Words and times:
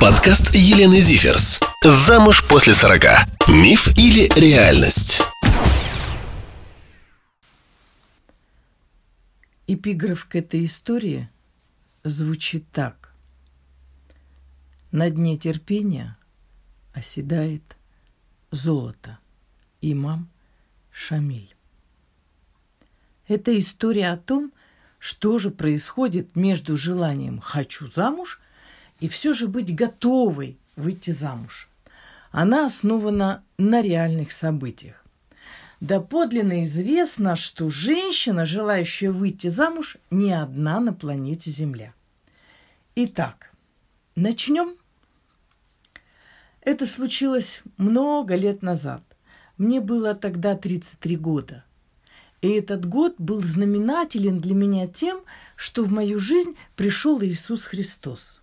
Подкаст 0.00 0.54
Елены 0.54 1.00
Зиферс. 1.00 1.58
Замуж 1.82 2.44
после 2.46 2.74
40. 2.74 3.02
Миф 3.48 3.96
или 3.96 4.28
реальность? 4.38 5.22
Эпиграф 9.66 10.26
к 10.26 10.36
этой 10.36 10.66
истории 10.66 11.30
звучит 12.04 12.70
так. 12.70 13.14
На 14.92 15.08
дне 15.08 15.38
терпения 15.38 16.18
оседает 16.92 17.76
золото. 18.50 19.18
Имам 19.80 20.28
Шамиль. 20.92 21.54
Это 23.28 23.58
история 23.58 24.12
о 24.12 24.18
том, 24.18 24.52
что 24.98 25.38
же 25.38 25.50
происходит 25.50 26.36
между 26.36 26.76
желанием 26.76 27.40
«хочу 27.40 27.88
замуж» 27.88 28.40
и 29.00 29.08
все 29.08 29.32
же 29.32 29.48
быть 29.48 29.74
готовой 29.74 30.58
выйти 30.76 31.10
замуж. 31.10 31.68
Она 32.30 32.66
основана 32.66 33.42
на 33.58 33.82
реальных 33.82 34.32
событиях. 34.32 35.04
Да 35.80 36.00
подлинно 36.00 36.62
известно, 36.62 37.36
что 37.36 37.68
женщина, 37.68 38.46
желающая 38.46 39.10
выйти 39.10 39.48
замуж, 39.48 39.98
не 40.10 40.32
одна 40.32 40.80
на 40.80 40.92
планете 40.92 41.50
Земля. 41.50 41.92
Итак, 42.94 43.52
начнем. 44.14 44.74
Это 46.62 46.86
случилось 46.86 47.62
много 47.76 48.36
лет 48.36 48.62
назад. 48.62 49.02
Мне 49.58 49.80
было 49.80 50.14
тогда 50.14 50.56
33 50.56 51.16
года. 51.16 51.64
И 52.40 52.48
этот 52.48 52.86
год 52.86 53.14
был 53.18 53.42
знаменателен 53.42 54.40
для 54.40 54.54
меня 54.54 54.86
тем, 54.86 55.20
что 55.56 55.84
в 55.84 55.92
мою 55.92 56.18
жизнь 56.18 56.56
пришел 56.74 57.22
Иисус 57.22 57.64
Христос. 57.64 58.40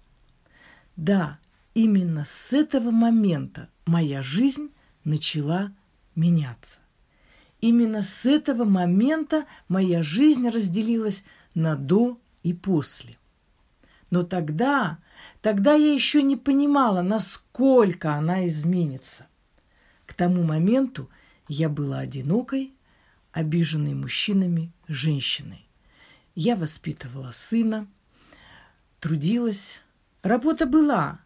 Да, 0.95 1.39
именно 1.73 2.25
с 2.25 2.53
этого 2.53 2.91
момента 2.91 3.69
моя 3.85 4.21
жизнь 4.21 4.69
начала 5.03 5.73
меняться. 6.15 6.79
Именно 7.61 8.03
с 8.03 8.25
этого 8.25 8.65
момента 8.65 9.45
моя 9.67 10.03
жизнь 10.03 10.47
разделилась 10.49 11.23
на 11.55 11.75
до 11.75 12.19
и 12.43 12.53
после. 12.53 13.17
Но 14.09 14.23
тогда, 14.23 14.99
тогда 15.41 15.73
я 15.73 15.93
еще 15.93 16.21
не 16.21 16.35
понимала, 16.35 17.01
насколько 17.01 18.13
она 18.13 18.45
изменится. 18.47 19.27
К 20.05 20.13
тому 20.13 20.43
моменту 20.43 21.09
я 21.47 21.69
была 21.69 21.99
одинокой, 21.99 22.73
обиженной 23.31 23.95
мужчинами 23.95 24.71
женщиной. 24.87 25.67
Я 26.35 26.55
воспитывала 26.55 27.31
сына, 27.31 27.87
трудилась, 28.99 29.79
Работа 30.23 30.65
была. 30.65 31.19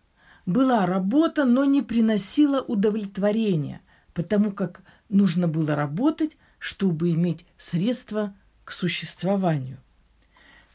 Была 0.48 0.88
работа, 0.88 1.46
но 1.46 1.66
не 1.66 1.84
приносила 1.84 2.62
удовлетворения, 2.62 3.82
потому 4.14 4.52
как 4.52 4.82
нужно 5.08 5.48
было 5.48 5.76
работать, 5.76 6.36
чтобы 6.58 7.12
иметь 7.12 7.46
средства 7.58 8.34
к 8.66 8.72
существованию. 8.72 9.78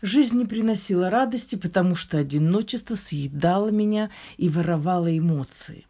Жизнь 0.02 0.38
не 0.38 0.46
приносила 0.46 1.10
радости, 1.10 1.56
потому 1.56 1.96
что 1.96 2.16
одиночество 2.16 2.94
съедало 2.94 3.70
меня 3.70 4.10
и 4.36 4.48
воровало 4.48 5.16
эмоции. 5.16 5.86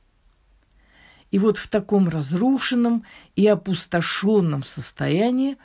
И 1.30 1.38
вот 1.38 1.58
в 1.58 1.68
таком 1.68 2.08
разрушенном 2.08 3.04
и 3.36 3.46
опустошенном 3.46 4.62
состоянии 4.62 5.58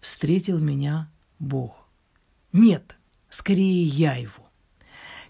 встретил 0.00 0.58
меня 0.60 1.10
Бог. 1.38 1.88
Нет, 2.52 2.96
скорее 3.28 3.82
я 3.82 4.14
его. 4.14 4.45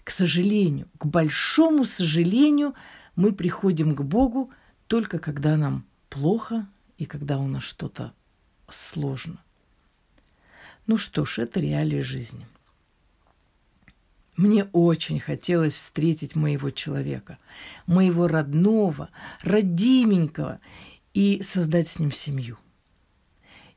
К 0.07 0.09
сожалению, 0.09 0.87
к 0.97 1.05
большому 1.05 1.83
сожалению, 1.83 2.75
мы 3.17 3.33
приходим 3.33 3.93
к 3.93 4.03
Богу 4.03 4.51
только 4.87 5.19
когда 5.19 5.57
нам 5.57 5.85
плохо 6.07 6.65
и 6.97 7.05
когда 7.05 7.37
у 7.37 7.45
нас 7.45 7.63
что-то 7.63 8.13
сложно. 8.69 9.43
Ну 10.85 10.97
что 10.97 11.25
ж, 11.25 11.39
это 11.39 11.59
реалии 11.59 11.99
жизни. 11.99 12.47
Мне 14.37 14.63
очень 14.71 15.19
хотелось 15.19 15.75
встретить 15.75 16.37
моего 16.37 16.69
человека, 16.69 17.37
моего 17.85 18.29
родного, 18.29 19.09
родименького, 19.41 20.61
и 21.13 21.41
создать 21.43 21.89
с 21.89 21.99
ним 21.99 22.13
семью. 22.13 22.57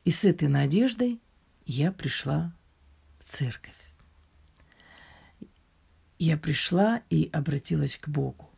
И 0.05 0.13
с 0.13 0.25
этой 0.25 0.47
надеждой 0.47 1.21
я 1.67 1.91
пришла 1.91 2.55
в 3.19 3.29
церковь 3.29 3.80
я 6.25 6.37
пришла 6.37 7.01
и 7.09 7.31
обратилась 7.33 7.97
к 7.97 8.09
Богу. 8.09 8.51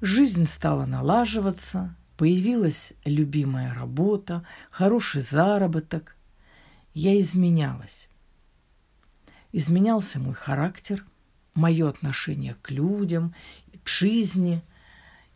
Жизнь 0.00 0.46
стала 0.46 0.86
налаживаться, 0.86 1.94
появилась 2.16 2.94
любимая 3.04 3.74
работа, 3.74 4.46
хороший 4.70 5.20
заработок. 5.20 6.16
Я 6.94 7.20
изменялась. 7.20 8.08
Изменялся 9.52 10.18
мой 10.18 10.32
характер, 10.32 11.04
мое 11.54 11.90
отношение 11.90 12.54
к 12.62 12.70
людям, 12.70 13.34
к 13.84 13.88
жизни. 13.88 14.62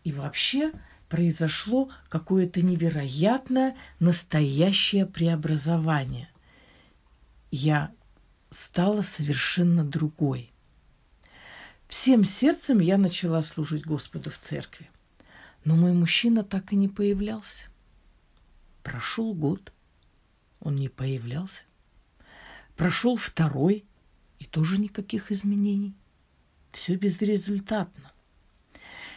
И 0.04 0.12
вообще 0.12 0.72
произошло 1.10 1.90
какое-то 2.08 2.62
невероятное 2.62 3.76
настоящее 3.98 5.04
преобразование. 5.04 6.30
Я 7.50 7.92
стала 8.50 9.02
совершенно 9.02 9.84
другой– 9.84 10.49
Всем 11.90 12.22
сердцем 12.22 12.78
я 12.78 12.96
начала 12.96 13.42
служить 13.42 13.84
Господу 13.84 14.30
в 14.30 14.38
церкви. 14.38 14.88
Но 15.64 15.74
мой 15.74 15.92
мужчина 15.92 16.44
так 16.44 16.72
и 16.72 16.76
не 16.76 16.86
появлялся. 16.86 17.66
Прошел 18.84 19.34
год, 19.34 19.72
он 20.60 20.76
не 20.76 20.88
появлялся. 20.88 21.64
Прошел 22.76 23.16
второй, 23.16 23.84
и 24.38 24.44
тоже 24.44 24.80
никаких 24.80 25.32
изменений. 25.32 25.92
Все 26.70 26.94
безрезультатно. 26.94 28.12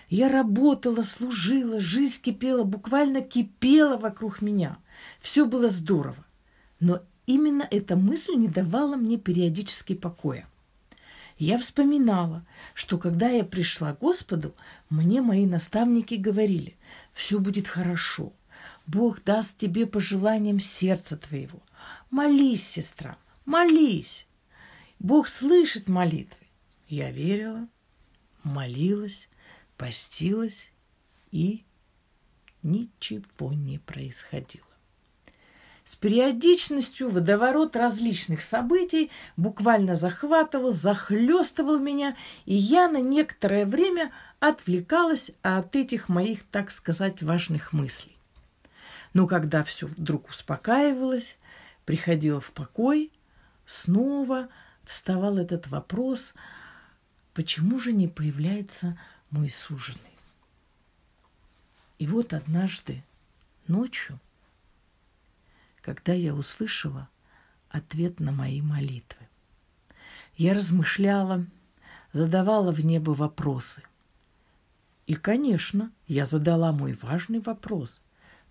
Я 0.09 0.27
работала, 0.27 1.03
служила, 1.03 1.79
жизнь 1.79 2.21
кипела, 2.23 2.63
буквально 2.63 3.21
кипела 3.21 3.97
вокруг 3.97 4.41
меня. 4.41 4.79
Все 5.21 5.45
было 5.45 5.69
здорово. 5.69 6.25
Но 6.79 7.03
именно 7.27 7.67
эта 7.69 7.95
мысль 7.95 8.33
не 8.33 8.47
давала 8.47 8.95
мне 8.95 9.19
периодически 9.19 9.93
покоя. 9.93 10.47
Я 11.37 11.57
вспоминала, 11.57 12.45
что 12.73 12.97
когда 12.97 13.29
я 13.29 13.43
пришла 13.43 13.93
к 13.93 13.99
Господу, 13.99 14.55
мне 14.89 15.21
мои 15.21 15.45
наставники 15.45 16.15
говорили, 16.15 16.77
все 17.11 17.39
будет 17.39 17.67
хорошо, 17.67 18.33
Бог 18.85 19.23
даст 19.23 19.57
тебе 19.57 19.85
по 19.85 19.99
желаниям 19.99 20.59
сердца 20.59 21.17
твоего. 21.17 21.61
Молись, 22.09 22.67
сестра, 22.67 23.17
молись. 23.45 24.27
Бог 24.99 25.27
слышит 25.27 25.87
молитвы. 25.87 26.37
Я 26.87 27.11
верила, 27.11 27.67
молилась, 28.43 29.29
постилась, 29.77 30.71
и 31.31 31.65
ничего 32.61 33.53
не 33.53 33.79
происходило. 33.79 34.72
С 35.85 35.97
периодичностью 35.97 37.09
водоворот 37.09 37.75
различных 37.75 38.41
событий 38.41 39.11
буквально 39.35 39.95
захватывал, 39.95 40.71
захлестывал 40.71 41.77
меня, 41.77 42.15
и 42.45 42.55
я 42.55 42.87
на 42.87 43.01
некоторое 43.01 43.65
время 43.65 44.11
отвлекалась 44.39 45.31
от 45.41 45.75
этих 45.75 46.07
моих, 46.07 46.45
так 46.45 46.71
сказать, 46.71 47.21
важных 47.21 47.73
мыслей. 47.73 48.15
Но 49.13 49.27
когда 49.27 49.63
все 49.65 49.87
вдруг 49.87 50.29
успокаивалось, 50.29 51.37
приходила 51.85 52.39
в 52.39 52.51
покой, 52.51 53.11
снова 53.65 54.47
вставал 54.85 55.37
этот 55.37 55.67
вопрос, 55.67 56.33
почему 57.33 57.77
же 57.79 57.91
не 57.91 58.07
появляется 58.07 58.97
мой 59.31 59.49
суженый? 59.49 59.99
И 61.99 62.07
вот 62.07 62.31
однажды 62.31 63.03
ночью– 63.67 64.17
когда 65.83 66.13
я 66.13 66.33
услышала 66.33 67.09
ответ 67.69 68.19
на 68.19 68.31
мои 68.31 68.61
молитвы. 68.61 69.27
Я 70.35 70.53
размышляла, 70.53 71.45
задавала 72.13 72.71
в 72.71 72.83
небо 72.83 73.11
вопросы. 73.11 73.83
И, 75.05 75.15
конечно, 75.15 75.91
я 76.07 76.25
задала 76.25 76.71
мой 76.71 76.97
важный 77.01 77.41
вопрос. 77.41 78.01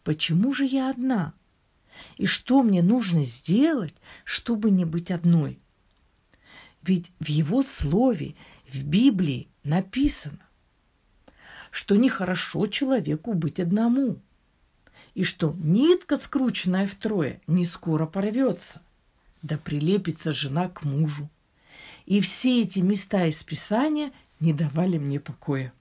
Почему 0.04 0.52
же 0.52 0.66
я 0.66 0.90
одна? 0.90 1.32
И 2.18 2.26
что 2.26 2.62
мне 2.62 2.82
нужно 2.82 3.24
сделать, 3.24 3.94
чтобы 4.24 4.70
не 4.70 4.84
быть 4.84 5.10
одной? 5.10 5.58
Ведь 6.82 7.12
в 7.18 7.28
его 7.28 7.62
слове, 7.62 8.34
в 8.68 8.84
Библии 8.84 9.48
написано, 9.64 10.40
что 11.70 11.96
нехорошо 11.96 12.66
человеку 12.66 13.32
быть 13.32 13.58
одному– 13.58 14.20
и 15.14 15.24
что 15.24 15.54
нитка, 15.58 16.16
скрученная 16.16 16.86
втрое, 16.86 17.40
не 17.46 17.64
скоро 17.64 18.06
порвется, 18.06 18.82
да 19.42 19.58
прилепится 19.58 20.32
жена 20.32 20.68
к 20.68 20.84
мужу. 20.84 21.28
И 22.06 22.20
все 22.20 22.62
эти 22.62 22.78
места 22.80 23.26
из 23.26 23.42
Писания 23.42 24.12
не 24.40 24.52
давали 24.52 24.98
мне 24.98 25.20
покоя. 25.20 25.72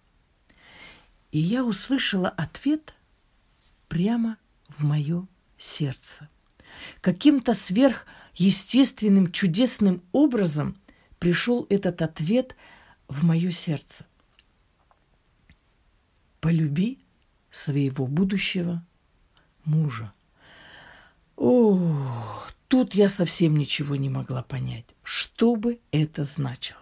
И 1.31 1.39
я 1.39 1.63
услышала 1.63 2.29
ответ 2.29 2.93
прямо 3.87 4.37
в 4.67 4.83
мое 4.83 5.27
сердце. 5.57 6.29
Каким-то 6.99 7.53
сверхъестественным, 7.53 9.31
чудесным 9.31 10.03
образом 10.11 10.77
пришел 11.19 11.65
этот 11.69 12.01
ответ 12.01 12.55
в 13.07 13.23
мое 13.23 13.51
сердце. 13.51 14.05
Полюби 16.39 16.99
своего 17.51 18.07
будущего 18.07 18.83
мужа. 19.65 20.11
О, 21.35 21.79
тут 22.67 22.93
я 22.93 23.09
совсем 23.09 23.57
ничего 23.57 23.95
не 23.95 24.09
могла 24.09 24.43
понять, 24.43 24.85
что 25.03 25.55
бы 25.55 25.79
это 25.91 26.23
значило. 26.23 26.79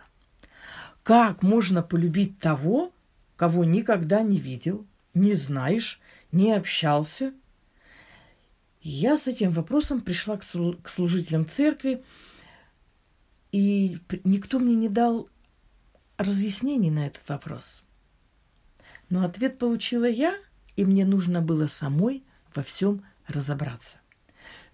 Как 1.03 1.41
можно 1.41 1.81
полюбить 1.81 2.39
того, 2.39 2.91
кого 3.35 3.63
никогда 3.63 4.21
не 4.21 4.37
видел, 4.37 4.85
не 5.13 5.33
знаешь, 5.33 5.99
не 6.31 6.53
общался? 6.53 7.33
Я 8.81 9.17
с 9.17 9.27
этим 9.27 9.51
вопросом 9.51 10.01
пришла 10.01 10.37
к 10.37 10.89
служителям 10.89 11.47
церкви, 11.47 12.03
и 13.51 13.97
никто 14.23 14.59
мне 14.59 14.75
не 14.75 14.89
дал 14.89 15.29
разъяснений 16.17 16.91
на 16.91 17.07
этот 17.07 17.27
вопрос. 17.27 17.83
Но 19.09 19.25
ответ 19.25 19.57
получила 19.57 20.07
я, 20.07 20.37
и 20.75 20.85
мне 20.85 21.05
нужно 21.05 21.41
было 21.41 21.67
самой 21.67 22.23
во 22.55 22.63
всем 22.63 23.03
разобраться. 23.27 23.97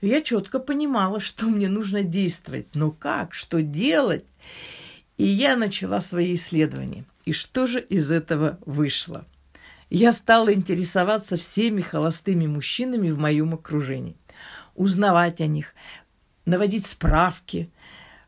Я 0.01 0.21
четко 0.21 0.59
понимала, 0.59 1.19
что 1.19 1.45
мне 1.47 1.67
нужно 1.69 2.03
действовать, 2.03 2.67
но 2.73 2.91
как, 2.91 3.33
что 3.33 3.61
делать? 3.61 4.25
И 5.17 5.25
я 5.25 5.55
начала 5.55 6.01
свои 6.01 6.35
исследования. 6.35 7.05
И 7.23 7.33
что 7.33 7.67
же 7.67 7.81
из 7.81 8.11
этого 8.11 8.59
вышло? 8.65 9.25
Я 9.89 10.13
стала 10.13 10.53
интересоваться 10.53 11.37
всеми 11.37 11.81
холостыми 11.81 12.47
мужчинами 12.47 13.11
в 13.11 13.19
моем 13.19 13.53
окружении, 13.53 14.17
узнавать 14.75 15.41
о 15.41 15.47
них, 15.47 15.73
наводить 16.45 16.87
справки, 16.87 17.71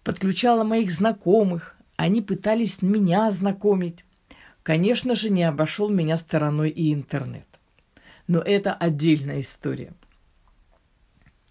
подключала 0.03 0.63
моих 0.63 0.91
знакомых, 0.91 1.75
они 1.97 2.21
пытались 2.21 2.81
меня 2.81 3.29
знакомить. 3.31 4.05
Конечно 4.63 5.15
же, 5.15 5.29
не 5.29 5.43
обошел 5.43 5.89
меня 5.89 6.15
стороной 6.15 6.69
и 6.69 6.93
интернет. 6.93 7.46
Но 8.27 8.39
это 8.39 8.73
отдельная 8.73 9.41
история. 9.41 9.93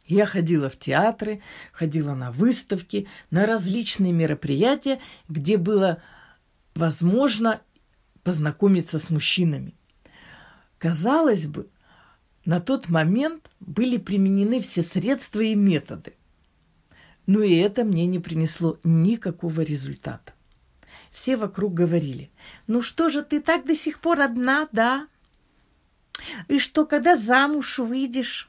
Я 0.06 0.24
ходила 0.24 0.70
в 0.70 0.78
театры, 0.78 1.40
ходила 1.72 2.14
на 2.14 2.30
выставки, 2.30 3.08
на 3.30 3.44
различные 3.44 4.12
мероприятия, 4.12 5.00
где 5.28 5.56
было 5.56 6.00
возможно 6.74 7.60
познакомиться 8.22 8.98
с 8.98 9.10
мужчинами. 9.10 9.74
Казалось 10.78 11.46
бы, 11.46 11.68
на 12.44 12.60
тот 12.60 12.88
момент 12.88 13.50
были 13.58 13.96
применены 13.96 14.60
все 14.60 14.82
средства 14.82 15.40
и 15.40 15.54
методы. 15.54 16.14
Но 17.26 17.42
и 17.42 17.56
это 17.56 17.82
мне 17.82 18.06
не 18.06 18.20
принесло 18.20 18.78
никакого 18.84 19.62
результата. 19.62 20.32
Все 21.10 21.36
вокруг 21.36 21.74
говорили, 21.74 22.30
ну 22.68 22.82
что 22.82 23.08
же 23.08 23.22
ты 23.22 23.40
так 23.40 23.66
до 23.66 23.74
сих 23.74 24.00
пор 24.00 24.20
одна, 24.20 24.68
да? 24.70 25.08
И 26.48 26.58
что, 26.58 26.86
когда 26.86 27.16
замуж 27.16 27.78
выйдешь? 27.78 28.48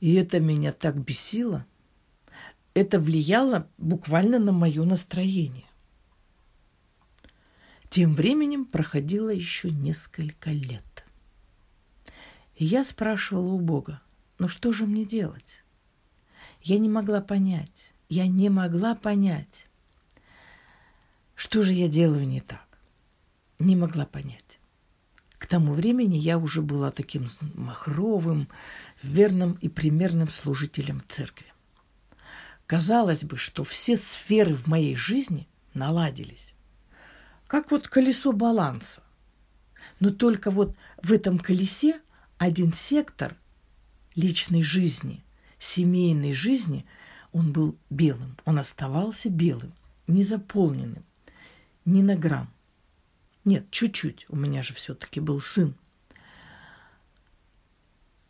И 0.00 0.14
это 0.14 0.40
меня 0.40 0.72
так 0.72 0.96
бесило. 0.96 1.66
Это 2.74 3.00
влияло 3.00 3.68
буквально 3.78 4.38
на 4.38 4.52
мое 4.52 4.84
настроение. 4.84 5.66
Тем 7.90 8.14
временем 8.14 8.64
проходило 8.64 9.30
еще 9.30 9.70
несколько 9.70 10.50
лет. 10.50 11.04
И 12.54 12.64
я 12.64 12.84
спрашивала 12.84 13.54
у 13.54 13.60
Бога, 13.60 14.00
ну 14.38 14.46
что 14.46 14.72
же 14.72 14.86
мне 14.86 15.04
делать? 15.04 15.64
Я 16.60 16.78
не 16.78 16.88
могла 16.88 17.20
понять, 17.20 17.92
я 18.08 18.26
не 18.26 18.50
могла 18.50 18.94
понять, 18.94 19.68
что 21.34 21.62
же 21.62 21.72
я 21.72 21.88
делаю 21.88 22.26
не 22.26 22.40
так. 22.40 22.66
Не 23.60 23.76
могла 23.76 24.06
понять. 24.06 24.57
К 25.38 25.46
тому 25.46 25.72
времени 25.72 26.16
я 26.16 26.38
уже 26.38 26.62
была 26.62 26.90
таким 26.90 27.28
махровым, 27.54 28.48
верным 29.02 29.52
и 29.60 29.68
примерным 29.68 30.28
служителем 30.28 31.02
церкви. 31.08 31.46
Казалось 32.66 33.24
бы, 33.24 33.38
что 33.38 33.64
все 33.64 33.96
сферы 33.96 34.54
в 34.54 34.66
моей 34.66 34.96
жизни 34.96 35.48
наладились 35.74 36.54
как 37.48 37.70
вот 37.72 37.88
колесо 37.88 38.32
баланса. 38.32 39.02
Но 39.98 40.10
только 40.10 40.52
вот 40.52 40.76
в 41.02 41.12
этом 41.12 41.38
колесе 41.38 42.00
один 42.36 42.72
сектор 42.72 43.34
личной 44.14 44.62
жизни, 44.62 45.24
семейной 45.58 46.34
жизни, 46.34 46.86
он 47.32 47.52
был 47.52 47.76
белым, 47.90 48.36
он 48.44 48.58
оставался 48.58 49.28
белым, 49.30 49.72
незаполненным, 50.06 51.04
ни 51.84 52.02
на 52.02 52.16
грамм. 52.16 52.52
Нет, 53.48 53.70
чуть-чуть, 53.70 54.26
у 54.28 54.36
меня 54.36 54.62
же 54.62 54.74
все-таки 54.74 55.20
был 55.20 55.40
сын. 55.40 55.74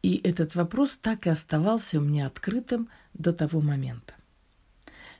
И 0.00 0.20
этот 0.22 0.54
вопрос 0.54 0.96
так 0.96 1.26
и 1.26 1.30
оставался 1.30 1.98
у 1.98 2.02
меня 2.02 2.28
открытым 2.28 2.88
до 3.14 3.32
того 3.32 3.60
момента. 3.60 4.14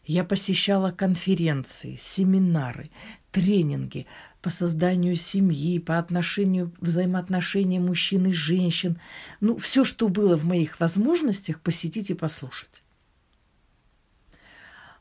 Я 0.05 0.23
посещала 0.23 0.93
конференции, 0.93 1.97
семинары, 1.99 2.93
тренинги 3.33 4.06
по 4.41 4.50
созданию 4.50 5.17
семьи, 5.17 5.81
по 5.81 5.99
отношению, 5.99 6.73
взаимоотношениям 6.81 7.87
мужчин 7.87 8.29
и 8.29 8.33
женщин. 8.33 9.01
Ну, 9.41 9.56
все, 9.56 9.83
что 9.83 10.09
было 10.09 10.37
в 10.37 10.44
моих 10.44 10.79
возможностях, 10.79 11.61
посетить 11.61 12.11
и 12.11 12.15
послушать. 12.15 12.85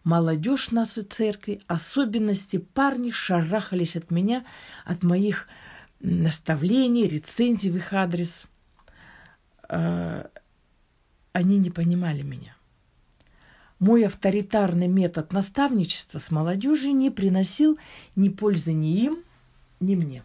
Молодежь 0.08 0.72
нашей 0.72 1.04
церкви, 1.04 1.60
особенности 1.68 2.60
парни 2.60 3.12
шарахались 3.12 3.98
от 3.98 4.10
меня, 4.10 4.46
от 4.86 5.04
моих 5.04 5.50
наставлений, 6.00 7.10
рецензий 7.10 7.70
в 7.70 7.76
их 7.76 7.92
адрес. 7.92 8.46
А, 9.68 10.30
они 11.34 11.58
не 11.58 11.72
понимали 11.72 12.22
меня. 12.22 12.56
Мой 13.80 14.08
авторитарный 14.08 14.88
метод 14.88 15.34
наставничества 15.34 16.20
с 16.20 16.32
молодежью 16.32 16.96
не 16.96 17.10
приносил 17.10 17.78
ни 18.16 18.30
пользы 18.30 18.72
ни 18.72 18.98
им, 19.02 19.26
ни 19.82 19.96
мне. 19.96 20.24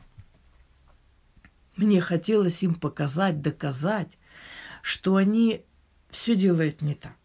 Мне 1.75 2.01
хотелось 2.01 2.63
им 2.63 2.77
показать, 2.77 3.43
доказать, 3.43 4.17
что 4.81 5.17
они 5.17 5.63
все 6.09 6.37
делают 6.37 6.83
не 6.83 6.95
так, 6.95 7.17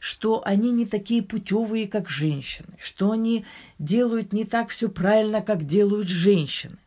что 0.00 0.42
они 0.44 0.70
не 0.70 0.86
такие 0.86 1.22
путевые, 1.22 1.88
как 1.88 2.08
женщины, 2.08 2.76
что 2.78 3.10
они 3.10 3.44
делают 3.78 4.32
не 4.32 4.44
так 4.44 4.70
все 4.70 4.88
правильно, 4.88 5.42
как 5.42 5.64
делают 5.64 6.08
женщины. 6.08 6.78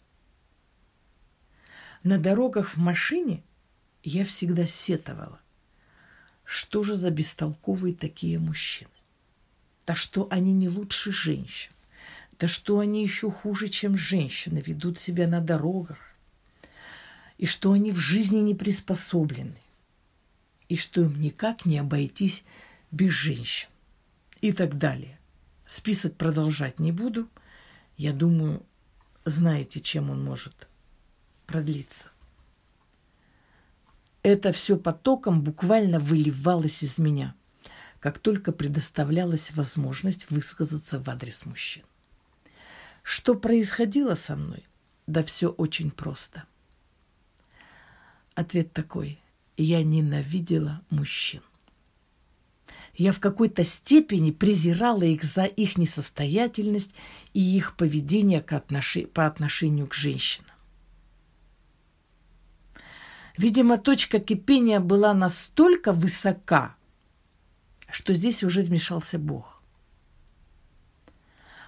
На 2.03 2.17
дорогах 2.17 2.69
в 2.69 2.77
машине 2.77 3.43
я 4.03 4.25
всегда 4.25 4.65
сетовала– 4.65 5.39
что 6.53 6.83
же 6.83 6.95
за 6.95 7.11
бестолковые 7.11 7.95
такие 7.95 8.37
мужчины? 8.37 8.91
Да 9.87 9.95
что 9.95 10.27
они 10.29 10.51
не 10.51 10.67
лучше 10.67 11.13
женщин? 11.13 11.71
Да 12.37 12.49
что 12.49 12.79
они 12.79 13.01
еще 13.03 13.31
хуже, 13.31 13.69
чем 13.69 13.97
женщины, 13.97 14.61
ведут 14.65 14.99
себя 14.99 15.29
на 15.29 15.39
дорогах? 15.39 15.97
И 17.37 17.45
что 17.45 17.71
они 17.71 17.93
в 17.93 17.99
жизни 17.99 18.39
не 18.39 18.53
приспособлены? 18.53 19.55
И 20.67 20.75
что 20.75 21.03
им 21.03 21.21
никак 21.21 21.65
не 21.65 21.77
обойтись 21.77 22.43
без 22.91 23.11
женщин? 23.11 23.69
И 24.41 24.53
так 24.53 24.77
далее. 24.77 25.19
Список 25.65 26.15
продолжать 26.17 26.79
не 26.79 26.91
буду. 26.91 27.29
Я 27.97 28.13
думаю, 28.13 28.65
знаете, 29.25 29.79
чем 29.79 30.09
он 30.09 30.23
может 30.23 30.67
продлиться 31.45 32.09
это 34.23 34.51
все 34.51 34.77
потоком 34.77 35.41
буквально 35.41 35.99
выливалось 35.99 36.83
из 36.83 36.97
меня, 36.97 37.35
как 37.99 38.19
только 38.19 38.51
предоставлялась 38.51 39.51
возможность 39.51 40.29
высказаться 40.29 40.99
в 40.99 41.09
адрес 41.09 41.45
мужчин. 41.45 41.83
Что 43.03 43.35
происходило 43.35 44.15
со 44.15 44.35
мной? 44.35 44.65
Да 45.07 45.23
все 45.23 45.49
очень 45.49 45.89
просто. 45.89 46.43
Ответ 48.35 48.73
такой. 48.73 49.19
Я 49.57 49.83
ненавидела 49.83 50.81
мужчин. 50.89 51.41
Я 52.95 53.13
в 53.13 53.19
какой-то 53.19 53.63
степени 53.63 54.31
презирала 54.31 55.03
их 55.03 55.23
за 55.23 55.43
их 55.43 55.77
несостоятельность 55.77 56.93
и 57.33 57.39
их 57.39 57.75
поведение 57.77 58.41
по 58.41 59.25
отношению 59.25 59.87
к 59.87 59.93
женщинам. 59.93 60.51
Видимо, 63.37 63.77
точка 63.77 64.19
кипения 64.19 64.79
была 64.79 65.13
настолько 65.13 65.93
высока, 65.93 66.75
что 67.89 68.13
здесь 68.13 68.43
уже 68.43 68.61
вмешался 68.61 69.17
Бог. 69.17 69.61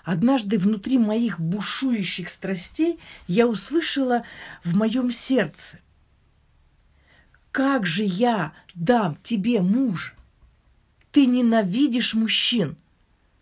Однажды 0.03 0.58
внутри 0.58 0.98
моих 0.98 1.39
бушующих 1.39 2.27
страстей 2.27 3.00
я 3.27 3.48
услышала 3.48 4.25
в 4.63 4.75
моем 4.75 5.12
сердце. 5.12 5.80
Как 7.51 7.86
же 7.86 8.03
я 8.03 8.53
дам 8.75 9.18
тебе 9.24 9.62
мужа? 9.62 10.13
Ты 11.13 11.27
ненавидишь 11.27 12.15
мужчин. 12.15 12.75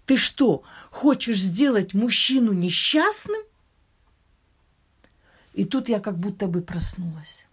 Ты 0.05 0.17
что, 0.17 0.63
хочешь 0.89 1.39
сделать 1.39 1.93
мужчину 1.93 2.51
несчастным? 2.51 3.41
И 5.53 5.63
тут 5.63 5.87
я 5.87 6.01
как 6.01 6.17
будто 6.19 6.47
бы 6.47 6.61
проснулась. 6.61 7.47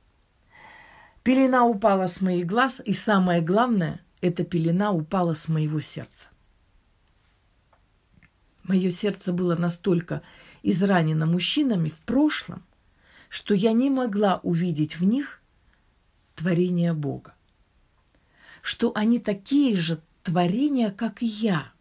Пелена 1.22 1.64
упала 1.64 2.08
с 2.08 2.20
моих 2.20 2.46
глаз, 2.46 2.82
и 2.84 2.92
самое 2.92 3.40
главное, 3.40 4.00
эта 4.20 4.44
пелена 4.44 4.90
упала 4.90 5.34
с 5.34 5.46
моего 5.46 5.80
сердца. 5.80 6.28
Мое 8.64 8.90
сердце 8.90 9.32
было 9.32 9.54
настолько 9.54 10.22
изранено 10.64 11.26
мужчинами 11.26 11.90
в 11.90 11.98
прошлом, 12.00 12.64
что 13.28 13.54
я 13.54 13.70
не 13.70 13.88
могла 13.88 14.40
увидеть 14.42 14.98
в 14.98 15.04
них 15.04 15.40
творение 16.34 16.92
Бога. 16.92 17.34
Что 18.62 18.90
они 18.96 19.20
такие 19.20 19.76
же 19.76 20.02
творения, 20.28 20.90
как 20.90 21.22
я. 21.22 21.72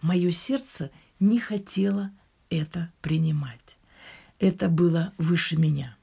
Мое 0.00 0.30
сердце 0.30 0.90
не 1.18 1.38
хотело 1.38 2.10
это 2.48 2.92
принимать. 3.02 3.78
Это 4.38 4.68
было 4.68 5.12
выше 5.18 5.56
меня. 5.56 5.96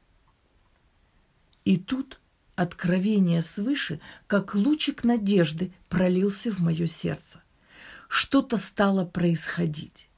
И 1.66 1.78
тут 1.78 2.20
откровение 2.56 3.42
свыше, 3.42 4.00
как 4.28 4.56
лучик 4.56 5.04
надежды, 5.04 5.74
пролился 5.90 6.52
в 6.52 6.60
мое 6.60 6.86
сердце 6.86 7.42
что-то 8.08 8.58
стало 8.58 9.06
происходить. 9.06 10.10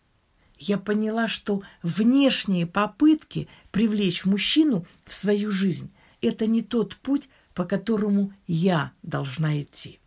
Я 0.58 0.78
поняла, 0.78 1.28
что 1.28 1.64
внешние 1.82 2.68
попытки 2.68 3.48
привлечь 3.72 4.26
мужчину 4.26 4.86
в 5.06 5.14
свою 5.14 5.52
жизнь– 5.52 5.92
это 6.22 6.48
не 6.48 6.62
тот 6.62 6.98
путь, 6.98 7.30
по 7.54 7.66
которому 7.66 8.34
я 8.46 8.92
должна 9.02 9.62
идти. 9.62 9.99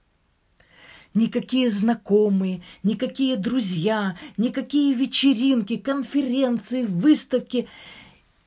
Никакие 1.14 1.69
знакомые, 1.69 2.62
никакие 2.83 3.37
друзья, 3.37 4.16
никакие 4.37 4.95
вечеринки, 4.95 5.76
конференции, 5.76 6.85
выставки 6.85 7.69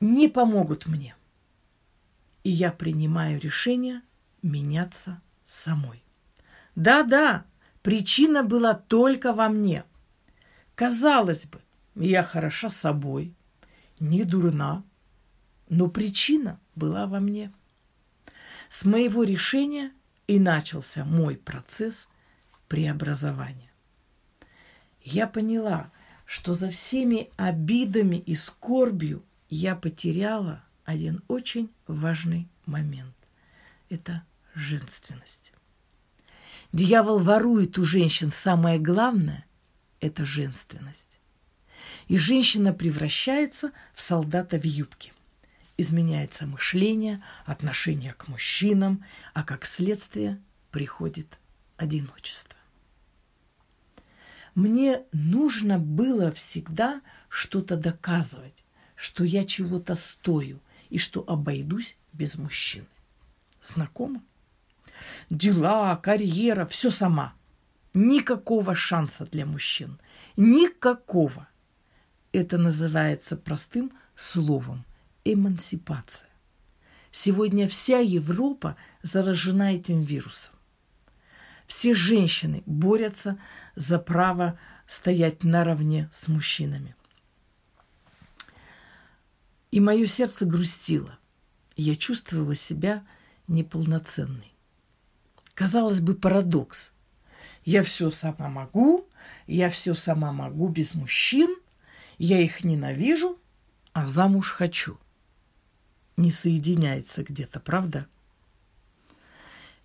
не 0.00 0.28
помогут 0.28 0.86
мне. 0.86 1.14
И 2.42 2.50
я 2.50 2.72
принимаю 2.72 3.40
решение 3.40 4.02
меняться 4.42 5.20
самой. 5.44 6.02
Да-да, 6.74 7.44
Причина 7.86 8.42
была 8.42 8.74
только 8.74 9.32
во 9.32 9.48
мне. 9.48 9.84
Казалось 10.74 11.46
бы, 11.46 11.60
я 11.94 12.24
хороша 12.24 12.68
собой, 12.68 13.32
не 14.00 14.24
дурна, 14.24 14.82
но 15.68 15.86
причина 15.86 16.58
была 16.74 17.06
во 17.06 17.20
мне. 17.20 17.52
С 18.70 18.84
моего 18.86 19.22
решения 19.22 19.92
и 20.26 20.40
начался 20.40 21.04
мой 21.04 21.36
процесс 21.36 22.08
преобразования. 22.68 23.70
Я 25.02 25.26
поняла, 25.26 25.90
что 26.24 26.54
за 26.54 26.70
всеми 26.70 27.30
обидами 27.36 28.16
и 28.16 28.34
скорбью 28.34 29.24
я 29.48 29.76
потеряла 29.76 30.64
один 30.84 31.22
очень 31.28 31.70
важный 31.86 32.48
момент. 32.66 33.14
Это 33.88 34.24
женственность. 34.54 35.52
Дьявол 36.72 37.18
ворует 37.18 37.78
у 37.78 37.84
женщин 37.84 38.32
самое 38.32 38.78
главное– 38.78 39.46
это 40.00 40.24
женственность. 40.24 41.20
И 42.08 42.18
женщина 42.18 42.72
превращается 42.72 43.70
в 43.94 44.02
солдата 44.02 44.58
в 44.58 44.64
юбке. 44.64 45.12
Изменяется 45.76 46.46
мышление, 46.46 47.22
отношение 47.44 48.14
к 48.14 48.28
мужчинам, 48.28 49.04
а 49.34 49.44
как 49.44 49.66
следствие 49.66 50.40
приходит 50.70 51.38
одиночество. 51.76 52.55
Мне 54.56 55.02
нужно 55.12 55.78
было 55.78 56.32
всегда 56.32 57.02
что-то 57.28 57.76
доказывать, 57.76 58.64
что 58.96 59.22
я 59.22 59.44
чего-то 59.44 59.94
стою 59.94 60.60
и 60.88 60.96
что 60.98 61.22
обойдусь 61.28 61.98
без 62.14 62.36
мужчины. 62.36 62.86
Знакомо? 63.62 64.22
дела, 65.28 65.94
карьера, 65.96 66.64
все 66.64 66.88
сама. 66.88 67.34
Никакого 67.92 68.74
шанса 68.74 69.26
для 69.26 69.44
мужчин. 69.44 70.00
Никакого. 70.38 71.48
Это 72.32 72.56
называется 72.56 73.36
простым 73.36 73.92
словом 74.14 74.86
эмансипация. 75.24 76.30
Сегодня 77.10 77.68
вся 77.68 77.98
Европа 77.98 78.76
заражена 79.02 79.74
этим 79.74 80.00
вирусом. 80.00 80.55
Все 81.66 81.94
женщины 81.94 82.62
борются 82.66 83.38
за 83.74 83.98
право 83.98 84.58
стоять 84.86 85.42
наравне 85.42 86.08
с 86.12 86.28
мужчинами. 86.28 86.94
И 89.70 89.80
мое 89.80 90.06
сердце 90.06 90.46
грустило. 90.46 91.18
Я 91.76 91.96
чувствовала 91.96 92.54
себя 92.54 93.04
неполноценной. 93.48 94.54
Казалось 95.54 96.00
бы, 96.00 96.14
парадокс. 96.14 96.92
Я 97.64 97.82
все 97.82 98.10
сама 98.10 98.48
могу, 98.48 99.08
я 99.46 99.68
все 99.70 99.94
сама 99.94 100.32
могу 100.32 100.68
без 100.68 100.94
мужчин, 100.94 101.54
я 102.16 102.40
их 102.40 102.64
ненавижу, 102.64 103.38
а 103.92 104.06
замуж 104.06 104.52
хочу. 104.52 104.98
Не 106.16 106.30
соединяется 106.30 107.24
где-то, 107.24 107.58
правда? 107.60 108.06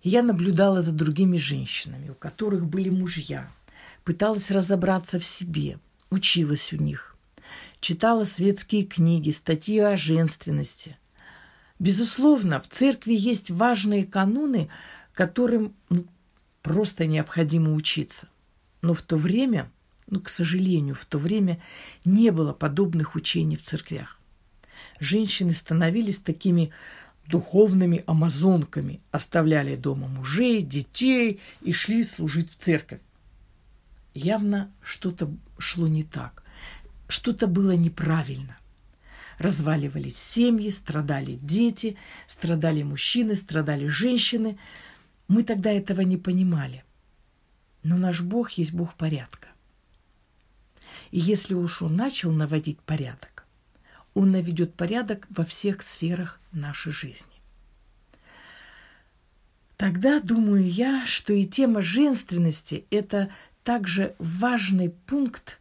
Я 0.02 0.22
наблюдала 0.22 0.82
за 0.82 0.92
другими 0.92 1.36
женщинами, 1.36 2.10
у 2.10 2.14
которых 2.14 2.66
были 2.66 2.88
мужья, 2.88 3.48
пыталась 4.04 4.50
разобраться 4.50 5.20
в 5.20 5.24
себе, 5.24 5.78
училась 6.10 6.72
у 6.72 6.76
них, 6.76 7.16
читала 7.80 8.24
светские 8.24 8.82
книги, 8.84 9.30
статьи 9.30 9.78
о 9.78 9.96
женственности. 9.96 10.96
Безусловно, 11.78 12.60
в 12.60 12.68
церкви 12.68 13.14
есть 13.14 13.50
важные 13.50 14.04
каноны, 14.04 14.68
которым 15.14 15.72
ну, 15.88 16.04
просто 16.62 17.06
необходимо 17.06 17.72
учиться. 17.72 18.28
Но 18.82 18.94
в 18.94 19.02
то 19.02 19.16
время, 19.16 19.70
ну, 20.08 20.20
к 20.20 20.28
сожалению, 20.28 20.96
в 20.96 21.04
то 21.04 21.18
время 21.18 21.62
не 22.04 22.30
было 22.30 22.52
подобных 22.52 23.14
учений 23.14 23.56
в 23.56 23.62
церквях. 23.62 24.18
Женщины 24.98 25.54
становились 25.54 26.18
такими 26.18 26.72
духовными 27.26 28.02
амазонками, 28.06 29.00
оставляли 29.10 29.76
дома 29.76 30.08
мужей, 30.08 30.62
детей 30.62 31.40
и 31.62 31.72
шли 31.72 32.04
служить 32.04 32.50
в 32.50 32.56
церковь. 32.56 33.00
Явно 34.14 34.70
что-то 34.82 35.30
шло 35.58 35.88
не 35.88 36.04
так, 36.04 36.42
что-то 37.08 37.46
было 37.46 37.72
неправильно. 37.72 38.58
Разваливались 39.38 40.18
семьи, 40.18 40.70
страдали 40.70 41.38
дети, 41.42 41.96
страдали 42.26 42.82
мужчины, 42.82 43.36
страдали 43.36 43.86
женщины– 43.86 44.58
мы 45.32 45.44
тогда 45.44 45.72
этого 45.72 46.02
не 46.02 46.18
понимали. 46.18 46.84
Но 47.82 47.96
наш 47.96 48.20
Бог 48.20 48.50
есть 48.52 48.74
Бог 48.74 48.94
порядка. 48.96 49.48
И 51.10 51.18
если 51.18 51.54
уж 51.54 51.80
Он 51.80 51.96
начал 51.96 52.30
наводить 52.32 52.80
порядок, 52.80 53.31
Он 54.14 54.30
наведет 54.30 54.74
порядок 54.74 55.26
во 55.30 55.44
всех 55.44 55.82
сферах 55.82 56.40
нашей 56.52 56.92
жизни. 56.92 57.32
Тогда 59.76 60.20
думаю 60.20 60.68
я, 60.68 61.04
что 61.06 61.32
и 61.32 61.44
тема 61.44 61.82
женственности– 61.82 62.84
это 62.90 63.30
также 63.64 64.14
важный 64.18 64.90
пункт 64.90 65.58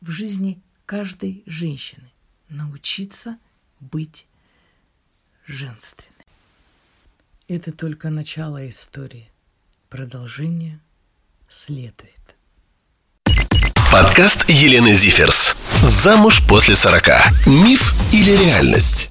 в 0.00 0.10
жизни 0.10 0.62
каждой 0.86 1.42
женщины– 1.46 2.10
научиться 2.48 3.38
быть 3.80 4.26
женственной. 5.46 6.06
Это 7.48 7.72
только 7.72 8.10
начало 8.10 8.68
истории. 8.68 9.30
Продолжение 9.88 10.80
следует. 11.48 12.14
Подкаст 13.90 14.48
Елены 14.48 14.94
Зиферс. 14.94 15.69
Замуж 15.90 16.40
после 16.46 16.76
40. 16.76 17.46
Миф 17.46 17.94
или 18.12 18.30
реальность? 18.30 19.08